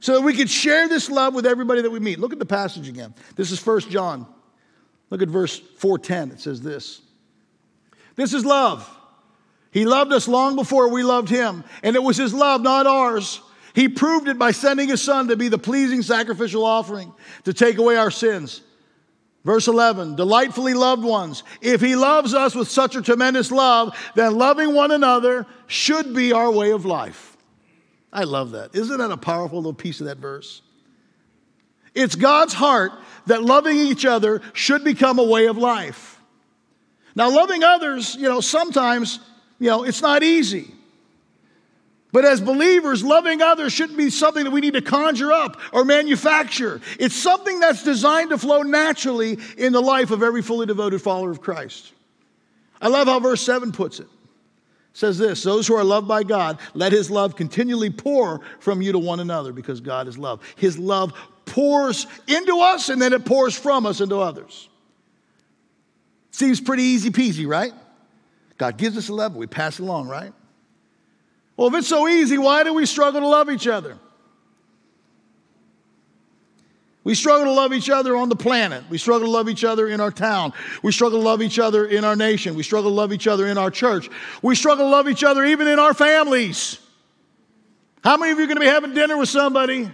[0.01, 2.18] so that we could share this love with everybody that we meet.
[2.18, 3.14] Look at the passage again.
[3.37, 4.27] This is First John.
[5.11, 6.33] Look at verse 410.
[6.33, 7.03] It says this.
[8.16, 8.88] This is love.
[9.70, 13.40] He loved us long before we loved him, and it was his love, not ours.
[13.73, 17.12] He proved it by sending his son to be the pleasing sacrificial offering
[17.44, 18.62] to take away our sins.
[19.44, 21.44] Verse 11, delightfully loved ones.
[21.62, 26.33] If he loves us with such a tremendous love, then loving one another should be
[26.33, 27.38] our way of life.
[28.12, 28.74] I love that.
[28.74, 30.61] Isn't that a powerful little piece of that verse?
[31.94, 32.92] It's God's heart
[33.26, 36.20] that loving each other should become a way of life.
[37.16, 39.20] Now, loving others, you know, sometimes,
[39.59, 40.74] you know, it's not easy.
[42.12, 45.85] But as believers, loving others shouldn't be something that we need to conjure up or
[45.85, 46.81] manufacture.
[46.99, 51.31] It's something that's designed to flow naturally in the life of every fully devoted follower
[51.31, 51.92] of Christ.
[52.83, 54.09] I love how verse 7 puts it
[54.92, 58.92] says this those who are loved by God, let his love continually pour from you
[58.92, 60.40] to one another because God is love.
[60.57, 61.12] His love
[61.46, 64.68] pours into us and then it pours from us into others.
[66.31, 67.73] Seems pretty easy peasy, right?
[68.57, 70.33] God gives us a love, we pass it along, right?
[71.61, 73.99] Well, if it's so easy, why do we struggle to love each other?
[77.05, 78.85] We struggle to love each other on the planet.
[78.88, 80.55] We struggle to love each other in our town.
[80.83, 82.55] We struggle to love each other in our nation.
[82.55, 84.09] We struggle to love each other in our church.
[84.40, 86.79] We struggle to love each other even in our families.
[88.03, 89.90] How many of you are going to be having dinner with somebody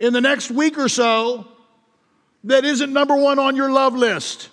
[0.00, 1.46] in the next week or so
[2.42, 4.48] that isn't number one on your love list?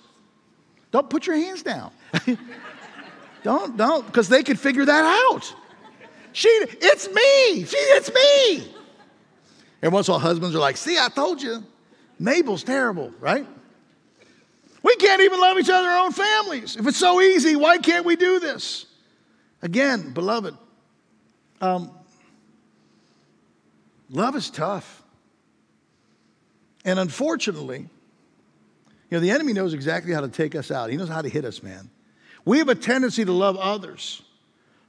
[0.91, 1.91] Don't put your hands down.
[3.43, 5.55] don't, don't, because they could figure that out.
[6.35, 7.63] She, it's me.
[7.63, 8.67] She, it's me.
[9.81, 11.63] And once in a while, husbands are like, see, I told you.
[12.19, 13.47] Mabel's terrible, right?
[14.83, 16.75] We can't even love each other our own families.
[16.75, 18.85] If it's so easy, why can't we do this?
[19.61, 20.57] Again, beloved,
[21.61, 21.89] um,
[24.09, 25.03] love is tough.
[26.83, 27.79] And unfortunately,
[29.09, 30.89] you know, the enemy knows exactly how to take us out.
[30.89, 31.89] He knows how to hit us, man.
[32.43, 34.21] We have a tendency to love others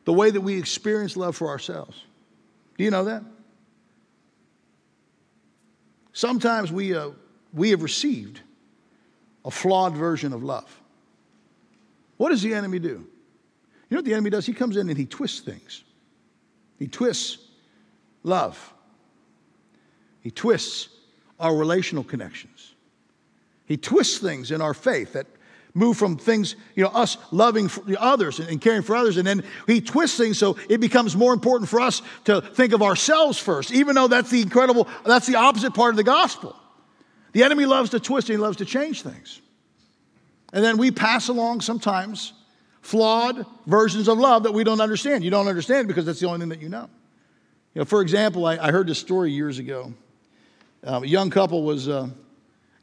[0.07, 2.03] the way that we experience love for ourselves.
[2.79, 3.23] Do you know that?
[6.12, 7.11] Sometimes we, uh,
[7.53, 8.40] we have received
[9.45, 10.81] a flawed version of love.
[12.16, 12.88] What does the enemy do?
[12.88, 14.47] You know what the enemy does?
[14.47, 15.85] He comes in and he twists things.
[16.79, 17.38] He twists
[18.23, 18.73] love.
[20.21, 20.88] He twists
[21.38, 22.75] our relational connections.
[23.66, 25.27] He twists things in our faith that
[25.76, 29.80] move from things, you know, us loving others and caring for others, and then he
[29.80, 33.94] twists things so it becomes more important for us to think of ourselves first, even
[33.94, 36.56] though that's the incredible, that's the opposite part of the gospel.
[37.32, 39.42] The enemy loves to twist and he loves to change things.
[40.52, 42.32] And then we pass along sometimes
[42.80, 45.24] flawed versions of love that we don't understand.
[45.24, 46.88] You don't understand because that's the only thing that you know.
[47.74, 49.92] You know, for example, I, I heard this story years ago.
[50.82, 52.08] Um, a young couple was uh,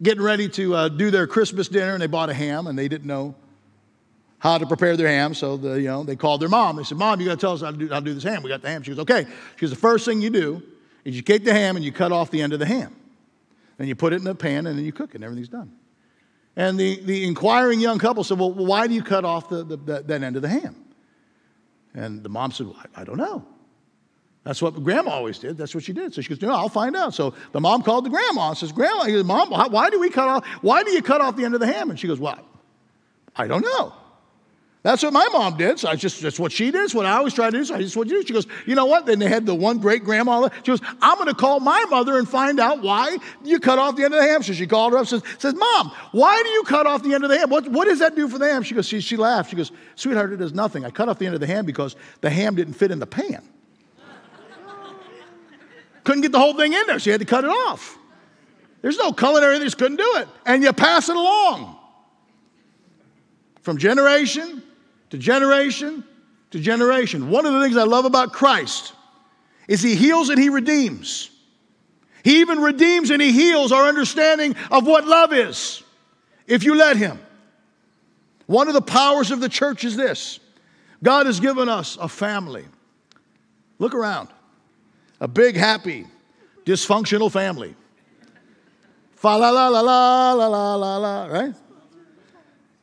[0.03, 2.87] getting ready to uh, do their Christmas dinner, and they bought a ham, and they
[2.87, 3.35] didn't know
[4.37, 5.33] how to prepare their ham.
[5.33, 6.75] So the, you know, they called their mom.
[6.75, 8.23] They said, "Mom, you got to tell us how to, do, how to do this
[8.23, 8.43] ham.
[8.43, 10.61] We got the ham." She goes, "Okay." She goes, "The first thing you do
[11.05, 12.95] is you take the ham and you cut off the end of the ham,
[13.79, 15.71] and you put it in a pan, and then you cook it, and everything's done."
[16.55, 19.77] And the, the inquiring young couple said, "Well, why do you cut off the, the,
[19.77, 20.75] that end of the ham?"
[21.95, 23.45] And the mom said, well, I, I don't know."
[24.43, 25.57] That's what grandma always did.
[25.57, 26.13] That's what she did.
[26.13, 27.13] So she goes, no, I'll find out.
[27.13, 30.27] So the mom called the grandma and says, Grandma, goes, Mom, why do we cut
[30.27, 31.89] off, why do you cut off the end of the ham?
[31.89, 32.39] And she goes, Well,
[33.35, 33.93] I don't know.
[34.83, 35.79] That's what my mom did.
[35.79, 36.83] So I just, that's what she did.
[36.83, 37.63] It's what I always try to do.
[37.63, 38.27] So I just what you do.
[38.27, 39.05] She goes, you know what?
[39.05, 40.49] Then they had the one great grandma.
[40.57, 43.95] She goes, I'm going to call my mother and find out why you cut off
[43.95, 44.43] the end of the ham.
[44.43, 47.23] So she called her up, says, says, Mom, why do you cut off the end
[47.23, 47.49] of the ham?
[47.49, 48.61] What, what does that do for the ham?
[48.61, 49.51] She goes, she, she laughed.
[49.51, 50.83] She goes, sweetheart, it does nothing.
[50.83, 53.07] I cut off the end of the ham because the ham didn't fit in the
[53.07, 53.41] pan.
[56.03, 57.97] Couldn't get the whole thing in there, so you had to cut it off.
[58.81, 60.27] There's no culinary that just couldn't do it.
[60.45, 61.77] And you pass it along
[63.61, 64.61] from generation
[65.09, 66.03] to generation
[66.51, 67.29] to generation.
[67.29, 68.93] One of the things I love about Christ
[69.67, 71.31] is he heals and he redeems.
[72.23, 75.81] He even redeems and he heals our understanding of what love is
[76.45, 77.19] if you let him.
[78.45, 80.39] One of the powers of the church is this
[81.01, 82.65] God has given us a family.
[83.79, 84.29] Look around
[85.23, 86.05] a big, happy,
[86.65, 87.75] dysfunctional family.
[89.13, 91.55] Fa la la la la la la la la, right?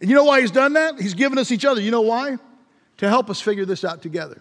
[0.00, 0.98] And you know why he's done that?
[0.98, 1.82] He's given us each other.
[1.82, 2.38] You know why?
[2.96, 4.40] To help us figure this out together.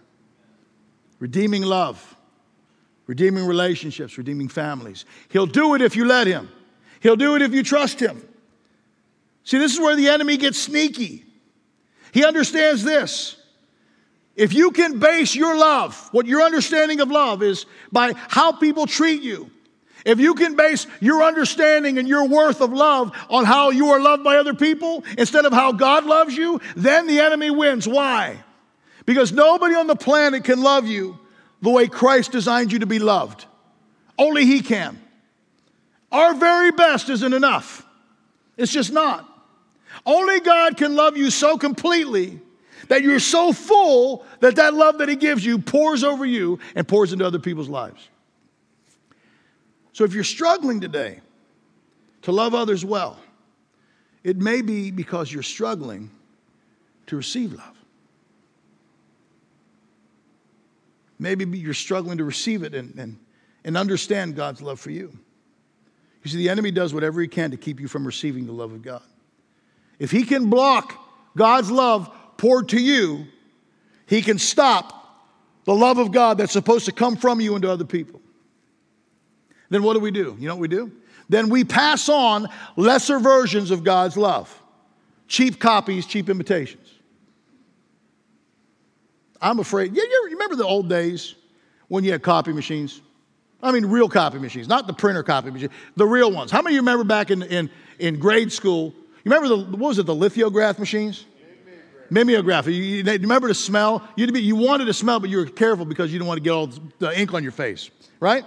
[1.19, 2.15] Redeeming love,
[3.05, 5.03] redeeming relationships, redeeming families.
[5.27, 6.49] He'll do it if you let him,
[7.01, 8.25] he'll do it if you trust him.
[9.43, 11.25] See, this is where the enemy gets sneaky.
[12.13, 13.35] He understands this.
[14.39, 18.87] If you can base your love, what your understanding of love is by how people
[18.87, 19.51] treat you,
[20.05, 23.99] if you can base your understanding and your worth of love on how you are
[23.99, 27.85] loved by other people instead of how God loves you, then the enemy wins.
[27.85, 28.41] Why?
[29.05, 31.19] Because nobody on the planet can love you
[31.61, 33.45] the way Christ designed you to be loved.
[34.17, 35.01] Only He can.
[36.13, 37.85] Our very best isn't enough.
[38.55, 39.29] It's just not.
[40.05, 42.39] Only God can love you so completely
[42.89, 46.87] that you're so full that that love that He gives you pours over you and
[46.87, 48.09] pours into other people's lives.
[49.93, 51.21] So if you're struggling today
[52.23, 53.17] to love others well,
[54.23, 56.11] it may be because you're struggling
[57.07, 57.75] to receive love.
[61.17, 63.19] Maybe you're struggling to receive it and, and,
[63.63, 65.11] and understand God's love for you.
[66.23, 68.71] You see, the enemy does whatever he can to keep you from receiving the love
[68.71, 69.03] of God.
[69.99, 70.97] If he can block
[71.35, 73.27] God's love poured to you,
[74.07, 74.95] he can stop
[75.65, 78.21] the love of God that's supposed to come from you into other people.
[79.69, 80.35] Then what do we do?
[80.39, 80.91] You know what we do?
[81.27, 84.55] Then we pass on lesser versions of God's love
[85.27, 86.91] cheap copies, cheap imitations.
[89.39, 89.95] I'm afraid.
[89.95, 91.35] Yeah, you remember the old days
[91.87, 92.99] when you had copy machines?
[93.61, 96.49] I mean, real copy machines, not the printer copy machine, the real ones.
[96.49, 98.93] How many of you remember back in, in, in grade school?
[99.23, 101.25] You remember the, what was it, the lithograph machines?
[102.09, 102.67] Mimeograph.
[102.67, 104.07] You, you, remember the smell?
[104.15, 106.51] You, you wanted to smell, but you were careful because you didn't want to get
[106.51, 106.67] all
[106.99, 108.43] the ink on your face, right?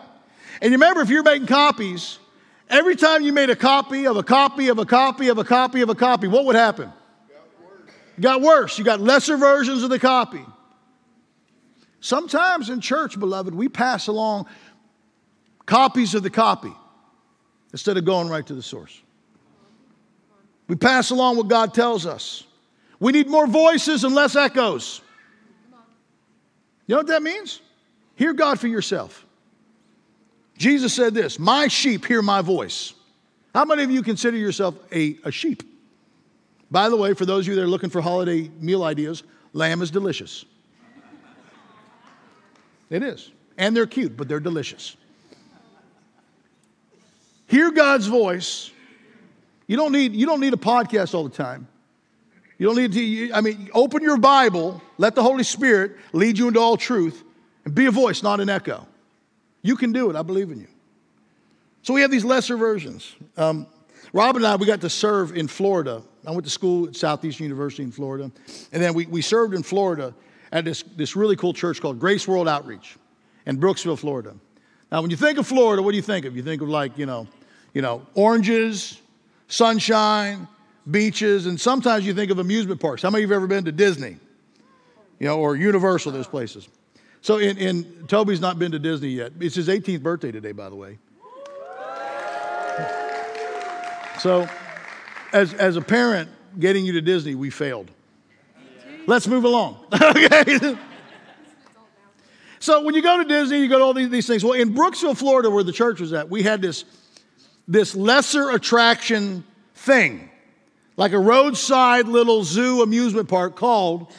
[0.60, 2.18] And remember if you're making copies,
[2.68, 5.80] every time you made a copy of a copy of a copy of a copy
[5.80, 6.92] of a copy, what would happen?
[8.20, 8.78] Got got worse.
[8.78, 10.44] You got lesser versions of the copy.
[12.00, 14.46] Sometimes in church, beloved, we pass along
[15.66, 16.72] copies of the copy
[17.72, 19.00] instead of going right to the source.
[20.68, 22.44] We pass along what God tells us.
[23.02, 25.00] We need more voices and less echoes.
[26.86, 27.60] You know what that means?
[28.14, 29.26] Hear God for yourself.
[30.56, 32.94] Jesus said this My sheep hear my voice.
[33.52, 35.64] How many of you consider yourself a, a sheep?
[36.70, 39.82] By the way, for those of you that are looking for holiday meal ideas, lamb
[39.82, 40.44] is delicious.
[42.88, 43.32] It is.
[43.58, 44.96] And they're cute, but they're delicious.
[47.48, 48.70] Hear God's voice.
[49.66, 51.66] You don't need, you don't need a podcast all the time.
[52.62, 56.46] You don't need to, I mean, open your Bible, let the Holy Spirit lead you
[56.46, 57.24] into all truth,
[57.64, 58.86] and be a voice, not an echo.
[59.62, 60.14] You can do it.
[60.14, 60.68] I believe in you.
[61.82, 63.16] So we have these lesser versions.
[63.36, 63.66] Um,
[64.14, 66.02] and I, we got to serve in Florida.
[66.24, 68.30] I went to school at Southeastern University in Florida.
[68.70, 70.14] And then we, we served in Florida
[70.52, 72.96] at this, this really cool church called Grace World Outreach
[73.44, 74.36] in Brooksville, Florida.
[74.92, 76.36] Now, when you think of Florida, what do you think of?
[76.36, 77.26] You think of like, you know,
[77.74, 79.00] you know, oranges,
[79.48, 80.46] sunshine,
[80.90, 83.02] beaches, and sometimes you think of amusement parks.
[83.02, 84.16] How many of you have ever been to Disney?
[85.18, 86.68] You know, or Universal, those places.
[87.20, 89.32] So in, in Toby's not been to Disney yet.
[89.38, 90.98] It's his 18th birthday today, by the way.
[94.18, 94.48] So,
[95.32, 97.90] as, as a parent, getting you to Disney, we failed.
[99.06, 99.84] Let's move along.
[100.02, 100.76] okay.
[102.62, 104.44] So when you go to Disney, you go to all these, these things.
[104.44, 106.84] Well, in Brooksville, Florida, where the church was at, we had this,
[107.66, 109.42] this lesser attraction
[109.74, 110.30] thing,
[111.02, 114.12] like a roadside little zoo amusement park called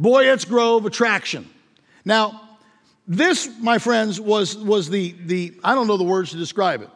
[0.00, 1.50] Boyett's Grove Attraction.
[2.04, 2.40] Now,
[3.08, 6.90] this, my friends, was, was the, the, I don't know the words to describe it.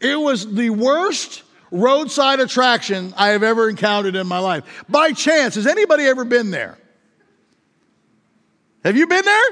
[0.00, 4.64] It was the worst roadside attraction I have ever encountered in my life.
[4.88, 6.76] By chance, has anybody ever been there?
[8.82, 9.50] Have you been there?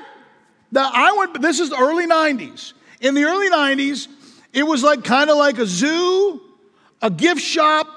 [0.72, 2.72] Now, I went, this is the early 90s.
[3.00, 4.08] In the early 90s,
[4.52, 6.40] it was like kind of like a zoo,
[7.00, 7.92] a gift shop,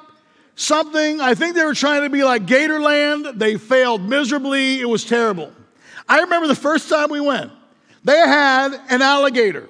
[0.59, 1.21] something.
[1.21, 3.37] I think they were trying to be like Gatorland.
[3.39, 4.79] They failed miserably.
[4.81, 5.51] It was terrible.
[6.07, 7.51] I remember the first time we went,
[8.03, 9.69] they had an alligator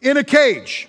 [0.00, 0.88] in a cage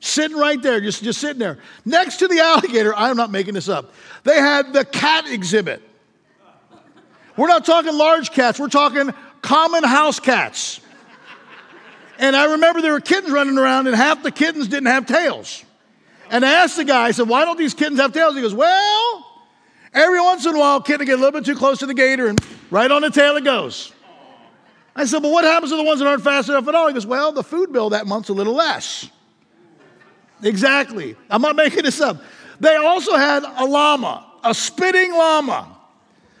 [0.00, 1.58] sitting right there, just, just sitting there.
[1.84, 3.92] Next to the alligator, I'm not making this up,
[4.24, 5.82] they had the cat exhibit.
[7.36, 10.80] We're not talking large cats, we're talking common house cats.
[12.18, 15.64] And I remember there were kittens running around, and half the kittens didn't have tails.
[16.32, 18.34] And I asked the guy, I said, Why don't these kittens have tails?
[18.34, 19.26] He goes, Well,
[19.92, 22.26] every once in a while, kitten get a little bit too close to the gator,
[22.26, 23.92] and right on the tail it goes.
[24.96, 26.88] I said, Well, what happens to the ones that aren't fast enough at all?
[26.88, 29.10] He goes, Well, the food bill that month's a little less.
[30.42, 31.16] Exactly.
[31.28, 32.22] I'm not making this up.
[32.60, 35.68] They also had a llama, a spitting llama.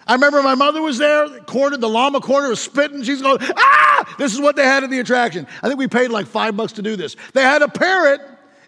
[0.06, 3.02] I remember my mother was there, cornered, the llama corner was spitting.
[3.02, 4.14] She's going, ah!
[4.18, 5.46] This is what they had at the attraction.
[5.62, 7.14] I think we paid like five bucks to do this.
[7.34, 8.20] They had a parrot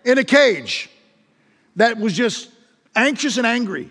[0.05, 0.91] in a cage
[1.77, 2.51] that was just
[2.95, 3.91] anxious and angry.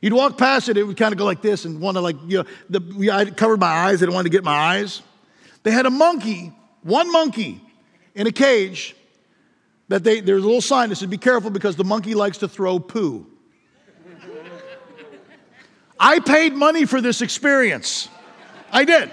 [0.00, 2.16] You'd walk past it, it would kind of go like this and want to like,
[2.26, 5.02] you know, the, I covered my eyes, I didn't want to get my eyes.
[5.64, 7.60] They had a monkey, one monkey
[8.14, 8.94] in a cage
[9.88, 12.48] that they, there's a little sign that said, be careful because the monkey likes to
[12.48, 13.26] throw poo.
[15.98, 18.08] I paid money for this experience.
[18.70, 19.10] I did.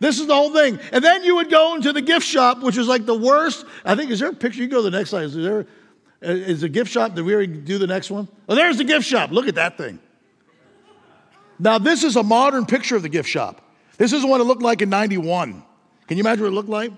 [0.00, 0.78] This is the whole thing.
[0.92, 3.64] And then you would go into the gift shop, which was like the worst.
[3.84, 4.60] I think, is there a picture?
[4.60, 5.24] You go to the next slide.
[5.24, 5.66] Is there,
[6.20, 7.14] is the gift shop?
[7.14, 8.28] Did we already do the next one?
[8.48, 9.30] Oh, there's the gift shop.
[9.30, 9.98] Look at that thing.
[11.58, 13.60] Now, this is a modern picture of the gift shop.
[13.96, 15.62] This is what it looked like in 91.
[16.06, 16.92] Can you imagine what it looked like?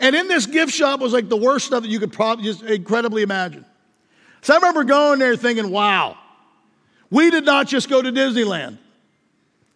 [0.00, 2.62] And in this gift shop was like the worst stuff that you could probably just
[2.62, 3.64] incredibly imagine.
[4.42, 6.18] So I remember going there thinking, wow,
[7.10, 8.78] we did not just go to Disneyland.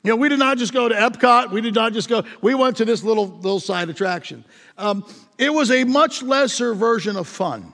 [0.05, 1.51] You know, we did not just go to Epcot.
[1.51, 4.45] We did not just go, we went to this little, little side attraction.
[4.77, 5.05] Um,
[5.39, 7.73] it was a much lesser version of fun,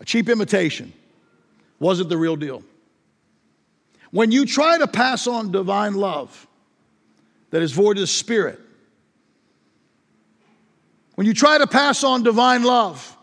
[0.00, 0.92] a cheap imitation.
[1.78, 2.62] Wasn't the real deal.
[4.10, 6.46] When you try to pass on divine love
[7.50, 8.60] that is void of Spirit,
[11.16, 13.16] when you try to pass on divine love,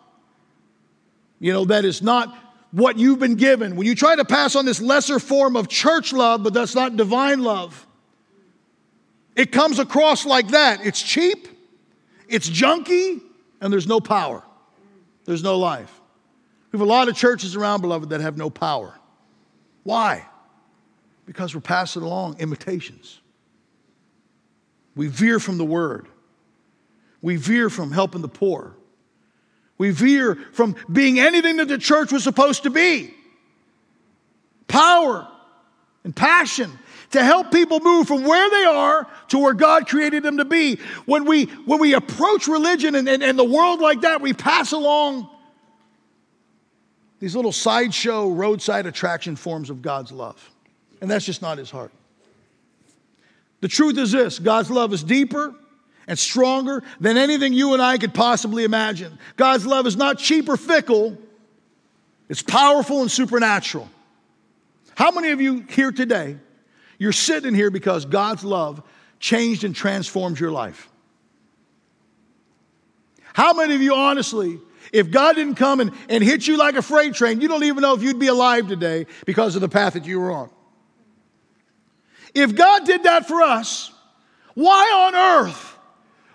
[1.40, 2.36] you know, that is not
[2.72, 3.76] what you've been given.
[3.76, 6.98] When you try to pass on this lesser form of church love, but that's not
[6.98, 7.86] divine love,
[9.36, 10.86] it comes across like that.
[10.86, 11.48] It's cheap,
[12.28, 13.22] it's junky,
[13.62, 14.44] and there's no power.
[15.26, 16.02] There's no life.
[16.74, 18.96] We have a lot of churches around, beloved, that have no power.
[19.84, 20.26] Why?
[21.28, 23.22] Because we're passing along imitations.
[24.96, 26.08] We veer from the word.
[27.22, 28.76] We veer from helping the poor.
[29.78, 33.14] We veer from being anything that the church was supposed to be
[34.68, 35.28] power
[36.04, 36.72] and passion
[37.12, 40.80] to help people move from where they are to where God created them to be.
[41.06, 44.72] When we, when we approach religion and, and, and the world like that, we pass
[44.72, 45.30] along
[47.24, 50.52] these little sideshow, roadside attraction forms of God's love.
[51.00, 51.94] And that's just not his heart.
[53.62, 55.56] The truth is this God's love is deeper,
[56.06, 59.18] and stronger than anything you and I could possibly imagine.
[59.38, 61.18] God's love is not cheap or fickle,
[62.28, 63.90] it's powerful and supernatural.
[64.94, 66.36] How many of you here today,
[66.98, 68.84] you're sitting here because God's love
[69.22, 70.90] changed and transformed your life?
[73.32, 74.60] How many of you, honestly,
[74.94, 77.82] if God didn't come and, and hit you like a freight train, you don't even
[77.82, 80.50] know if you'd be alive today because of the path that you were on?
[82.34, 83.92] If God did that for us,
[84.54, 85.16] why on
[85.48, 85.78] earth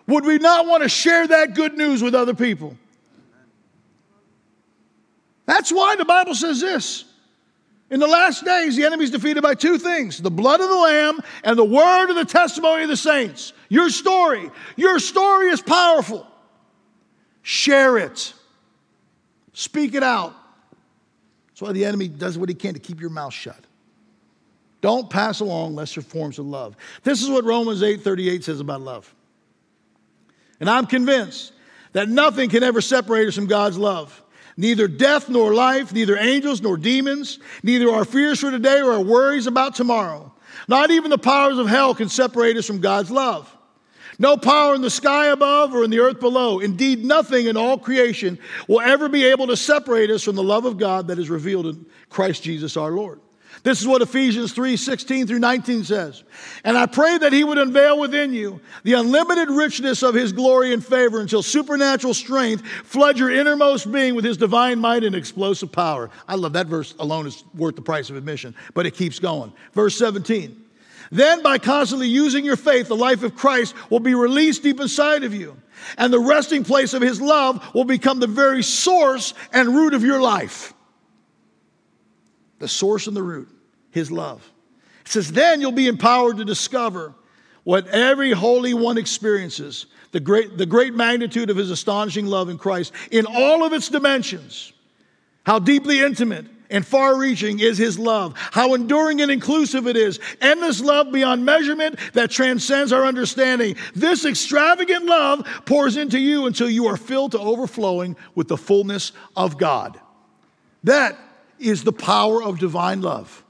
[0.07, 2.77] would we not want to share that good news with other people?
[5.47, 7.05] That's why the Bible says this.
[7.91, 10.77] In the last days, the enemy is defeated by two things the blood of the
[10.77, 13.53] Lamb and the word of the testimony of the saints.
[13.69, 16.27] Your story, your story is powerful.
[17.43, 18.35] Share it,
[19.59, 20.37] speak it out.
[21.49, 23.59] That's why the enemy does what he can to keep your mouth shut.
[24.81, 26.77] Don't pass along lesser forms of love.
[27.03, 29.13] This is what Romans 8 38 says about love.
[30.61, 31.53] And I'm convinced
[31.93, 34.23] that nothing can ever separate us from God's love.
[34.57, 39.01] Neither death nor life, neither angels nor demons, neither our fears for today or our
[39.01, 40.33] worries about tomorrow.
[40.69, 43.53] Not even the powers of hell can separate us from God's love.
[44.19, 46.59] No power in the sky above or in the earth below.
[46.59, 50.65] Indeed, nothing in all creation will ever be able to separate us from the love
[50.65, 53.21] of God that is revealed in Christ Jesus our Lord.
[53.63, 56.23] This is what Ephesians 3 16 through 19 says.
[56.65, 60.73] And I pray that he would unveil within you the unlimited richness of his glory
[60.73, 65.73] and favor until supernatural strength flood your innermost being with his divine might and explosive
[65.73, 66.11] power.
[66.27, 69.53] I love that verse alone is worth the price of admission, but it keeps going.
[69.75, 70.65] Verse 17.
[71.11, 75.25] Then, by constantly using your faith, the life of Christ will be released deep inside
[75.25, 75.57] of you.
[75.97, 80.03] And the resting place of his love will become the very source and root of
[80.03, 80.75] your life
[82.59, 83.49] the source and the root,
[83.93, 84.43] his love.
[85.03, 87.15] It says, then you'll be empowered to discover
[87.63, 92.59] what every holy one experiences the great, the great magnitude of his astonishing love in
[92.59, 94.73] Christ in all of its dimensions.
[95.45, 98.35] How deeply intimate and far reaching is his love.
[98.37, 100.21] How enduring and inclusive it is.
[100.41, 103.77] Endless love beyond measurement that transcends our understanding.
[103.95, 109.13] This extravagant love pours into you until you are filled to overflowing with the fullness
[109.37, 109.99] of God.
[110.85, 111.19] That
[111.59, 113.45] is the power of divine love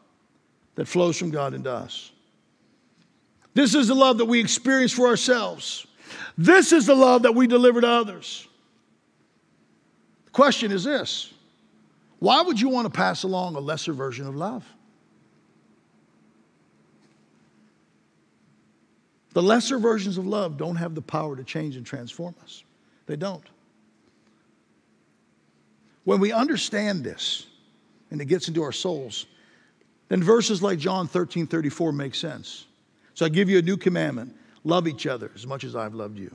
[0.77, 2.13] that flows from God into us.
[3.55, 5.87] This is the love that we experience for ourselves.
[6.37, 8.47] This is the love that we deliver to others.
[10.27, 11.33] The question is this
[12.19, 14.65] why would you want to pass along a lesser version of love?
[19.35, 22.65] The lesser versions of love don't have the power to change and transform us.
[23.07, 23.45] They don't.
[26.05, 27.47] When we understand this,
[28.11, 29.27] and it gets into our souls,
[30.09, 32.67] then verses like John 13 34 make sense.
[33.15, 36.19] So I give you a new commandment love each other as much as I've loved
[36.19, 36.35] you.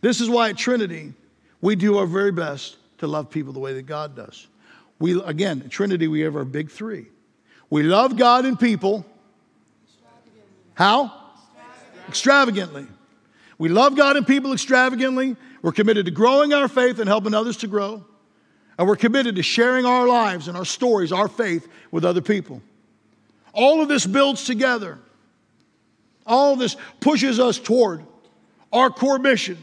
[0.00, 1.12] This is why at Trinity,
[1.60, 4.46] we do our very best to love people the way that God does.
[5.00, 7.06] We, again, Trinity, we have our big three.
[7.68, 9.04] We love God and people.
[10.74, 11.12] How?
[12.08, 12.08] Extravagantly.
[12.08, 12.86] extravagantly.
[13.58, 15.34] We love God and people extravagantly.
[15.62, 18.04] We're committed to growing our faith and helping others to grow.
[18.78, 22.62] And we're committed to sharing our lives and our stories, our faith with other people.
[23.52, 25.00] All of this builds together.
[26.24, 28.04] All of this pushes us toward
[28.72, 29.58] our core mission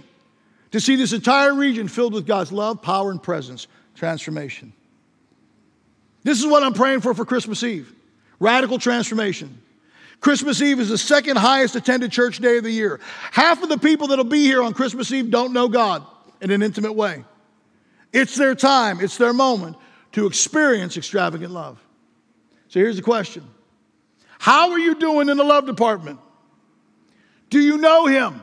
[0.71, 4.73] to see this entire region filled with God's love, power, and presence, transformation.
[6.23, 7.93] This is what I'm praying for for Christmas Eve
[8.39, 9.61] radical transformation.
[10.21, 12.99] Christmas Eve is the second highest attended church day of the year.
[13.31, 16.05] Half of the people that'll be here on Christmas Eve don't know God
[16.41, 17.23] in an intimate way.
[18.11, 19.77] It's their time, it's their moment
[20.13, 21.81] to experience extravagant love.
[22.69, 23.43] So here's the question
[24.39, 26.19] How are you doing in the love department?
[27.49, 28.41] Do you know Him?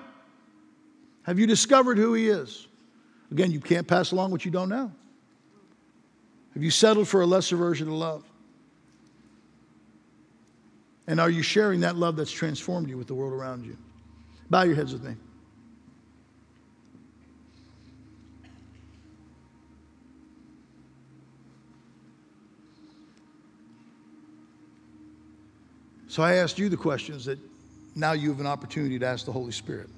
[1.26, 2.68] Have you discovered who He is?
[3.32, 4.92] Again, you can't pass along what you don't know.
[6.54, 8.24] Have you settled for a lesser version of love?
[11.08, 13.76] And are you sharing that love that's transformed you with the world around you?
[14.50, 15.16] Bow your heads with me.
[26.06, 27.40] So I asked you the questions that
[27.96, 29.90] now you have an opportunity to ask the Holy Spirit.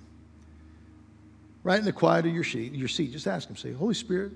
[1.68, 4.32] Right in the quiet of your seat, your seat, just ask him, say, Holy Spirit,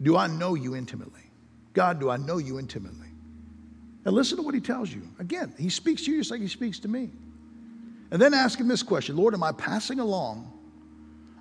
[0.00, 1.24] do I know you intimately?
[1.72, 3.08] God, do I know you intimately?
[4.04, 5.02] And listen to what he tells you.
[5.18, 7.10] Again, he speaks to you just like he speaks to me.
[8.12, 10.52] And then ask him this question Lord, am I passing along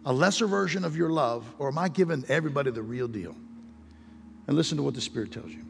[0.06, 3.36] a lesser version of your love, or am I giving everybody the real deal?
[4.48, 5.64] And listen to what the Spirit tells you.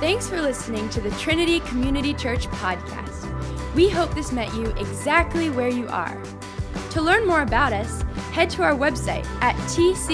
[0.00, 3.13] Thanks for listening to the Trinity Community Church podcast.
[3.74, 6.20] We hope this met you exactly where you are.
[6.90, 8.02] To learn more about us,
[8.32, 10.04] head to our website at tccde.com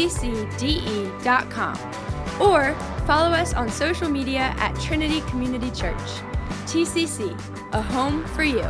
[2.41, 2.75] or
[3.07, 5.99] follow us on social media at Trinity Community Church.
[6.65, 7.39] TCC,
[7.73, 8.65] a home for you.